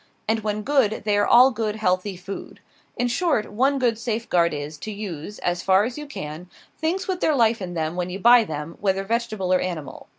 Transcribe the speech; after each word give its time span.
and 0.27 0.39
when 0.39 0.63
good, 0.63 1.03
they 1.05 1.15
are 1.15 1.27
all 1.27 1.51
good 1.51 1.75
healthy 1.75 2.17
food. 2.17 2.59
In 2.97 3.07
short, 3.07 3.51
one 3.51 3.77
good 3.77 3.99
safeguard 3.99 4.51
is, 4.51 4.79
to 4.79 4.91
use, 4.91 5.37
as 5.37 5.61
far 5.61 5.83
as 5.83 5.95
you 5.95 6.07
can, 6.07 6.49
things 6.75 7.07
with 7.07 7.21
their 7.21 7.35
life 7.35 7.61
in 7.61 7.75
them 7.75 7.95
when 7.95 8.09
you 8.09 8.17
buy 8.17 8.43
them, 8.43 8.77
whether 8.79 9.03
vegetable 9.03 9.53
or 9.53 9.59
animal. 9.59 10.07